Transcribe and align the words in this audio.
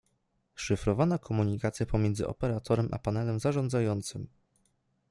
Szyfrowana 0.55 1.17
komunikacja 1.17 1.85
pomiędzy 1.85 2.27
Operatorem 2.27 2.89
a 2.91 2.99
panelem 2.99 3.39
zarządzającym 3.39 4.27